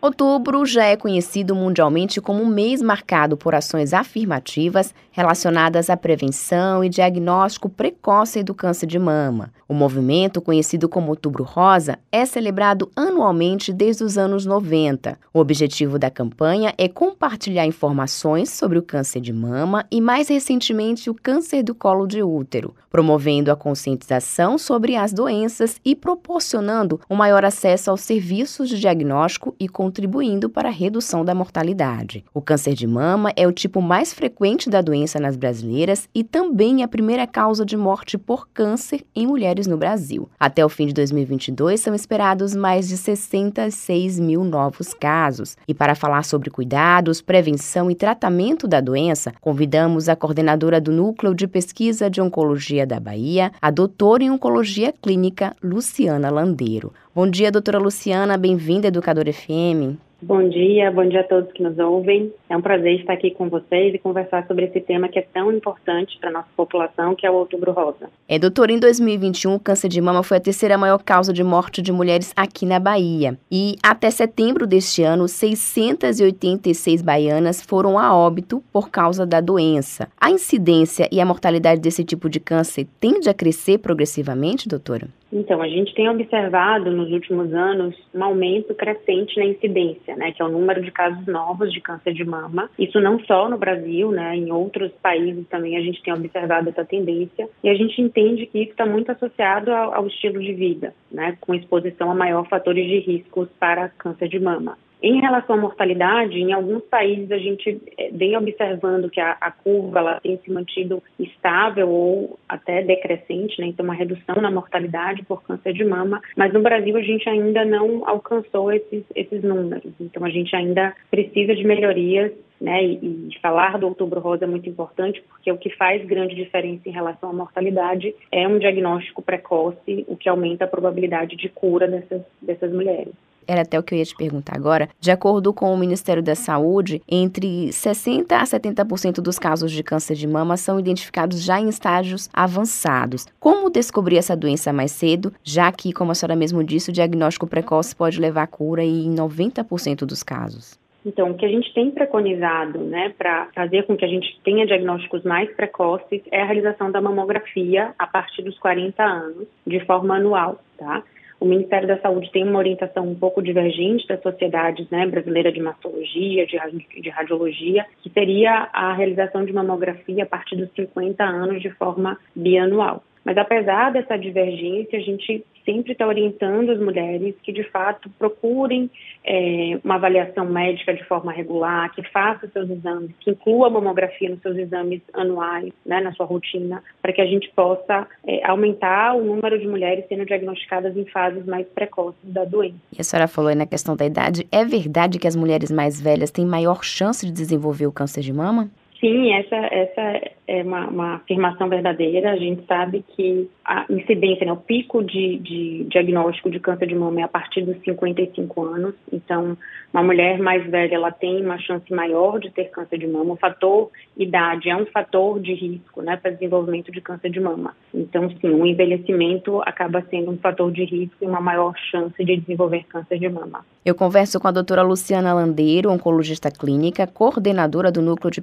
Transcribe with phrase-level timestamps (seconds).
[0.00, 6.84] Outubro já é conhecido mundialmente como um mês marcado por ações afirmativas relacionadas à prevenção
[6.84, 9.52] e diagnóstico precoce do câncer de mama.
[9.66, 15.18] O movimento, conhecido como Outubro Rosa, é celebrado anualmente desde os anos 90.
[15.34, 21.10] O objetivo da campanha é compartilhar informações sobre o câncer de mama e, mais recentemente,
[21.10, 27.16] o câncer do colo de útero, promovendo a conscientização sobre as doenças e proporcionando um
[27.16, 32.24] maior acesso aos serviços de diagnóstico e contribuindo para a redução da mortalidade.
[32.32, 36.82] O câncer de mama é o tipo mais frequente da doença nas brasileiras e também
[36.82, 40.28] a primeira causa de morte por câncer em mulheres mulheres no Brasil.
[40.38, 45.56] Até o fim de 2022, são esperados mais de 66 mil novos casos.
[45.66, 51.34] E para falar sobre cuidados, prevenção e tratamento da doença, convidamos a coordenadora do Núcleo
[51.34, 56.92] de Pesquisa de Oncologia da Bahia, a doutora em Oncologia Clínica, Luciana Landeiro.
[57.14, 59.98] Bom dia, doutora Luciana, bem-vinda à Educador FM.
[60.20, 62.32] Bom dia, bom dia a todos que nos ouvem.
[62.50, 65.52] É um prazer estar aqui com vocês e conversar sobre esse tema que é tão
[65.52, 68.10] importante para a nossa população, que é o Outubro Rosa.
[68.28, 71.80] É, doutor, em 2021, o câncer de mama foi a terceira maior causa de morte
[71.80, 73.38] de mulheres aqui na Bahia.
[73.48, 80.08] E até setembro deste ano, 686 baianas foram a óbito por causa da doença.
[80.20, 85.06] A incidência e a mortalidade desse tipo de câncer tende a crescer progressivamente, doutora?
[85.32, 90.40] Então, a gente tem observado nos últimos anos um aumento crescente na incidência, né, que
[90.40, 92.70] é o número de casos novos de câncer de mama.
[92.78, 96.84] Isso não só no Brasil, né, em outros países também a gente tem observado essa
[96.84, 97.48] tendência.
[97.62, 101.36] E a gente entende que isso está muito associado ao, ao estilo de vida, né,
[101.40, 104.76] com exposição a maior fatores de riscos para câncer de mama.
[105.00, 109.50] Em relação à mortalidade, em alguns países a gente eh, vem observando que a, a
[109.52, 113.68] curva ela tem se mantido estável ou até decrescente, né?
[113.68, 117.64] então uma redução na mortalidade por câncer de mama, mas no Brasil a gente ainda
[117.64, 123.38] não alcançou esses, esses números, então a gente ainda precisa de melhorias né, e, e,
[123.40, 127.30] falar do outubro rosa é muito importante porque o que faz grande diferença em relação
[127.30, 132.72] à mortalidade é um diagnóstico precoce, o que aumenta a probabilidade de cura dessas, dessas
[132.72, 133.14] mulheres
[133.48, 134.88] era até o que eu ia te perguntar agora.
[135.00, 140.14] De acordo com o Ministério da Saúde, entre 60% a 70% dos casos de câncer
[140.14, 143.26] de mama são identificados já em estágios avançados.
[143.40, 147.46] Como descobrir essa doença mais cedo, já que, como a senhora mesmo disse, o diagnóstico
[147.46, 150.78] precoce pode levar à cura em 90% dos casos?
[151.06, 154.66] Então, o que a gente tem preconizado, né, para fazer com que a gente tenha
[154.66, 160.16] diagnósticos mais precoces é a realização da mamografia a partir dos 40 anos, de forma
[160.16, 161.02] anual, tá?
[161.40, 165.60] O Ministério da Saúde tem uma orientação um pouco divergente das sociedades né, brasileira de
[165.60, 166.58] mastologia, de,
[167.00, 172.18] de radiologia, que seria a realização de mamografia a partir dos 50 anos de forma
[172.34, 173.04] bianual.
[173.24, 178.90] Mas apesar dessa divergência, a gente sempre está orientando as mulheres que de fato procurem
[179.22, 184.30] é, uma avaliação médica de forma regular, que faça seus exames, que inclua a mamografia
[184.30, 189.14] nos seus exames anuais, né, na sua rotina, para que a gente possa é, aumentar
[189.14, 192.78] o número de mulheres sendo diagnosticadas em fases mais precoces da doença.
[192.96, 196.00] E a senhora falou aí na questão da idade, é verdade que as mulheres mais
[196.00, 198.70] velhas têm maior chance de desenvolver o câncer de mama?
[199.00, 202.32] Sim, essa, essa é uma, uma, afirmação verdadeira.
[202.32, 206.96] A gente sabe que a incidência, né, o pico de, de, diagnóstico de câncer de
[206.96, 208.94] mama é a partir dos 55 anos.
[209.12, 209.56] Então,
[209.92, 213.34] uma mulher mais velha ela tem uma chance maior de ter câncer de mama.
[213.34, 217.76] O fator idade é um fator de risco né, para desenvolvimento de câncer de mama.
[217.94, 222.36] Então, sim, o envelhecimento acaba sendo um fator de risco e uma maior chance de
[222.36, 223.64] desenvolver câncer de mama.
[223.84, 228.40] Eu converso com a doutora Luciana Landeiro, oncologista clínica, coordenadora do Núcleo de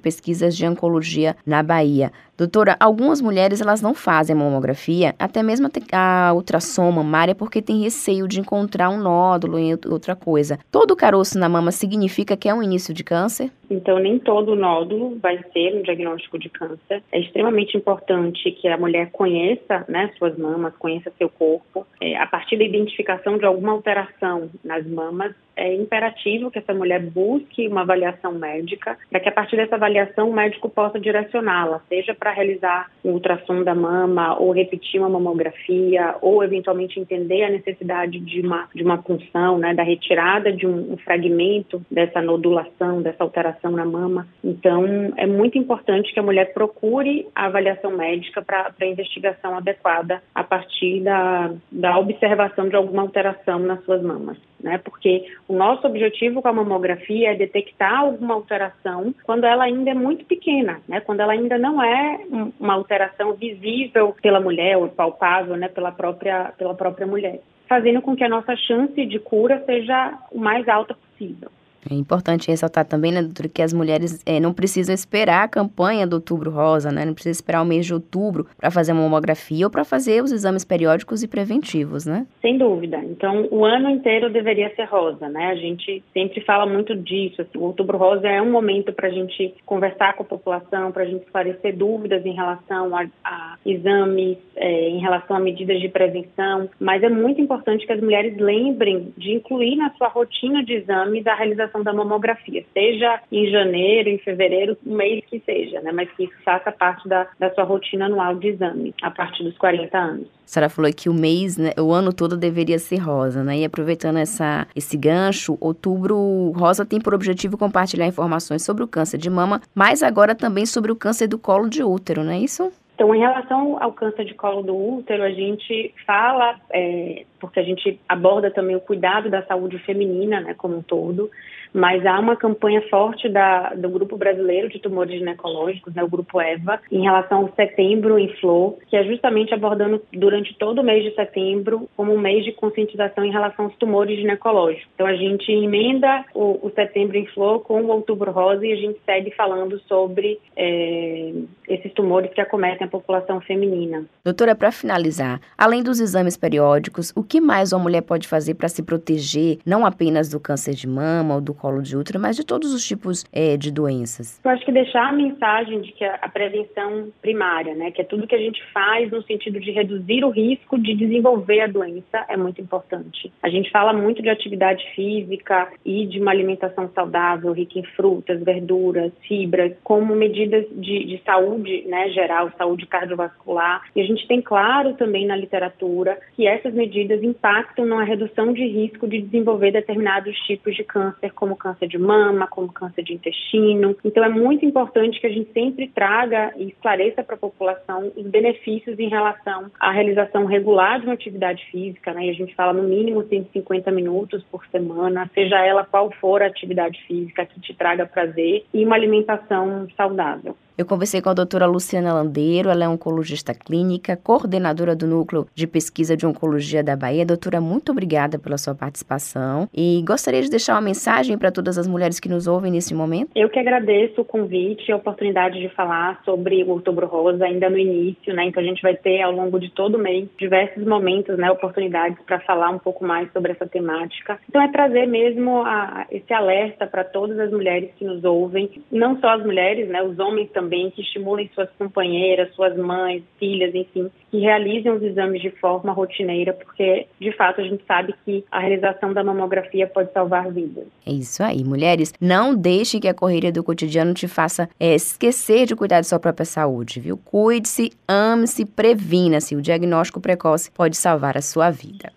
[0.50, 2.12] De Oncologia na Bahia.
[2.38, 8.28] Doutora, algumas mulheres elas não fazem mamografia, até mesmo a ultrassom mamária, porque tem receio
[8.28, 10.60] de encontrar um nódulo em outra coisa.
[10.70, 13.50] Todo caroço na mama significa que é um início de câncer?
[13.70, 17.04] Então, nem todo nódulo vai ser um diagnóstico de câncer.
[17.12, 21.86] É extremamente importante que a mulher conheça né, suas mamas, conheça seu corpo.
[22.02, 27.00] É, a partir da identificação de alguma alteração nas mamas, é imperativo que essa mulher
[27.00, 32.14] busque uma avaliação médica, para que a partir dessa avaliação o médico possa direcioná-la, seja
[32.14, 38.20] para realizar um ultrassom da mama, ou repetir uma mamografia, ou eventualmente entender a necessidade
[38.20, 43.24] de uma, de uma punção, né, da retirada de um, um fragmento dessa nodulação, dessa
[43.24, 44.28] alteração na mama.
[44.44, 44.86] Então,
[45.18, 50.44] é muito importante que a mulher procure a avaliação médica para a investigação adequada a
[50.44, 54.80] partir da, da observação de alguma alteração nas suas mamas né?
[54.80, 59.94] Porque o nosso objetivo com a mamografia é detectar alguma alteração quando ela ainda é
[59.94, 61.00] muito pequena, né?
[61.02, 62.20] Quando ela ainda não é
[62.60, 65.68] uma alteração visível pela mulher ou palpável, né?
[65.68, 67.40] Pela própria pela própria mulher.
[67.68, 71.50] fazendo com que a nossa chance de cura seja o mais alta possível.
[71.90, 76.08] É importante ressaltar também, né, doutora, que as mulheres é, não precisam esperar a campanha
[76.08, 77.06] do Outubro Rosa, né?
[77.06, 80.32] Não precisa esperar o mês de outubro para fazer uma mamografia ou para fazer os
[80.32, 82.26] exames periódicos e preventivos, né?
[82.42, 82.98] Sem dúvida.
[83.04, 85.48] Então, o ano inteiro deveria ser rosa, né?
[85.48, 87.46] A gente sempre fala muito disso.
[87.56, 91.06] O Outubro Rosa é um momento para a gente conversar com a população, para a
[91.06, 96.70] gente esclarecer dúvidas em relação a, a exames, é, em relação a medidas de prevenção.
[96.80, 101.26] Mas é muito importante que as mulheres lembrem de incluir na sua rotina de exames
[101.28, 105.92] a realização da mamografia, seja em janeiro, em fevereiro, o mês que seja, né?
[105.92, 109.58] Mas que isso faça parte da, da sua rotina anual de exame, a partir dos
[109.58, 110.28] 40 anos.
[110.28, 113.58] A senhora falou que o mês, né, o ano todo deveria ser rosa, né?
[113.58, 119.18] E aproveitando essa, esse gancho, outubro rosa tem por objetivo compartilhar informações sobre o câncer
[119.18, 122.72] de mama, mas agora também sobre o câncer do colo de útero, não é isso?
[122.96, 127.64] Então, em relação ao câncer de colo do útero, a gente fala, é, porque a
[127.64, 131.30] gente aborda também o cuidado da saúde feminina, né, como um todo,
[131.76, 136.40] mas há uma campanha forte da, do Grupo Brasileiro de Tumores Ginecológicos, né, o Grupo
[136.40, 141.04] EVA, em relação ao Setembro em Flor, que é justamente abordando durante todo o mês
[141.04, 144.88] de setembro como um mês de conscientização em relação aos tumores ginecológicos.
[144.96, 148.78] Então a gente emenda o, o Setembro em Flor com o Outubro Rosa e a
[148.78, 151.34] gente segue falando sobre é,
[151.68, 154.06] esses tumores que acometem a população feminina.
[154.24, 158.70] Doutora, para finalizar, além dos exames periódicos, o que mais uma mulher pode fazer para
[158.70, 162.46] se proteger, não apenas do câncer de mama ou do colo de útero, mas de
[162.46, 164.40] todos os tipos é, de doenças?
[164.46, 168.28] Eu acho que deixar a mensagem de que a prevenção primária, né, que é tudo
[168.28, 172.38] que a gente faz no sentido de reduzir o risco de desenvolver a doença, é
[172.38, 173.34] muito importante.
[173.42, 178.44] A gente fala muito de atividade física e de uma alimentação saudável, rica em frutas,
[178.44, 183.82] verduras, fibras, como medidas de, de saúde né, geral, saúde cardiovascular.
[183.96, 188.68] E a gente tem claro também na literatura que essas medidas impactam na redução de
[188.68, 193.14] risco de desenvolver determinados tipos de câncer, como como câncer de mama, como câncer de
[193.14, 193.96] intestino.
[194.04, 198.26] Então é muito importante que a gente sempre traga e esclareça para a população os
[198.26, 202.26] benefícios em relação à realização regular de uma atividade física, né?
[202.26, 206.48] E a gente fala no mínimo 150 minutos por semana, seja ela qual for a
[206.48, 210.58] atividade física que te traga prazer e uma alimentação saudável.
[210.78, 215.66] Eu conversei com a doutora Luciana Landeiro, ela é oncologista clínica, coordenadora do Núcleo de
[215.66, 217.26] Pesquisa de Oncologia da Bahia.
[217.26, 221.88] Doutora, muito obrigada pela sua participação e gostaria de deixar uma mensagem para todas as
[221.88, 223.30] mulheres que nos ouvem nesse momento.
[223.34, 227.70] Eu que agradeço o convite e a oportunidade de falar sobre o Outubro Rosa ainda
[227.70, 228.44] no início, né?
[228.44, 232.20] Então a gente vai ter ao longo de todo o mês diversos momentos, né, oportunidades
[232.26, 234.38] para falar um pouco mais sobre essa temática.
[234.50, 239.18] Então é trazer mesmo a, esse alerta para todas as mulheres que nos ouvem, não
[239.22, 243.74] só as mulheres, né, os homens também também que estimulem suas companheiras, suas mães, filhas,
[243.76, 248.44] enfim, que realizem os exames de forma rotineira, porque de fato a gente sabe que
[248.52, 250.86] a realização da mamografia pode salvar vidas.
[251.06, 252.14] É isso aí, mulheres.
[252.20, 256.20] Não deixe que a correria do cotidiano te faça é, esquecer de cuidar de sua
[256.20, 257.18] própria saúde, viu?
[257.18, 259.56] Cuide-se, ame-se, previna-se.
[259.56, 262.12] O diagnóstico precoce pode salvar a sua vida.